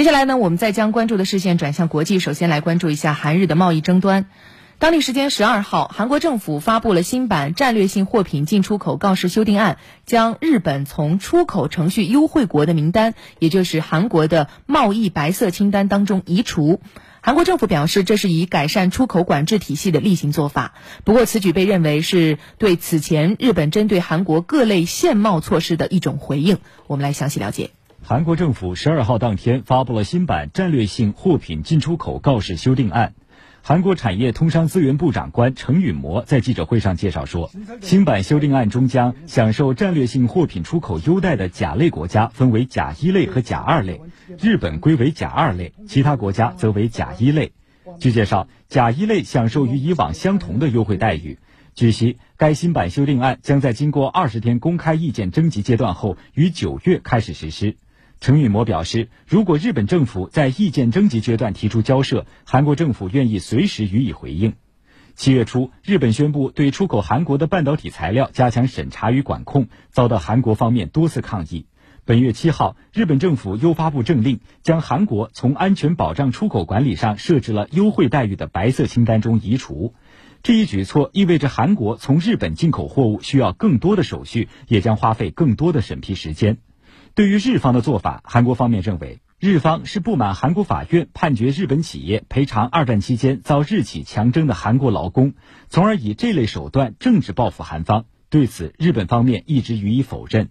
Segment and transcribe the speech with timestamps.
[0.00, 4.24] 接下来呢，我们再将关注的视线转向国际，首先来关注一下韩日的贸易争端。
[4.78, 9.76] 当地时间十二号，韩国政府发布了新版战略性货品进出口告示修订案，
[10.06, 16.80] 将日本从出口程序优惠国的名单，也就是韩国的贸易白色清单当中移除。
[17.20, 20.72] 韩国政府表示，这是以改善出口管制体系的例行做法。
[21.04, 26.56] 不过，此举被认为是对此前日本针对韩国各类限贸措施的一种回应。
[26.86, 27.72] 我们来详细了解。
[28.02, 33.14] 韩国政府十二号当天发布了新版战略性货品进出口告示修订案。
[33.62, 37.50] 韩国产业通商资源部长官程允模在记者会上介绍说，
[37.82, 44.00] 新版修订案中将享受战略性货品出口优待的甲类国家分为甲一类和甲二类，
[44.40, 47.52] 日本归为甲二类，其他国家则为甲一类。
[47.98, 51.38] 据介绍，甲一类享受与以往相同的优惠待遇。
[51.74, 57.76] 据悉，该新版修订案将在经过二十天公开意见征集阶段后，于九月开始实施。
[58.20, 64.52] 程允模表示，如果日本政府在意见征集阶段提出交涉，韩国政府愿意随时予以回应。
[65.14, 71.64] 七月初，日本宣布对出口韩国的半导体材料加强审查与管控，遭到韩国方面多次抗议。
[72.04, 79.94] 本月七号，日本政府又发布政令，将韩国从安全保障出口管理上设置了优惠待遇的白色清单中移除。
[80.42, 86.58] 这一举措意味着韩国从日本进口货物需要更多的手续，也将花费更多的审批时间。
[87.14, 95.34] 对于日方的做法，韩国方面认为，日方是不满韩国法院判决日本企业赔偿二战期间遭日企强征的韩国劳工，
[95.68, 98.04] 从而以这类手段政治报复韩方。
[98.28, 100.50] 对此，日本方面一直予以否认。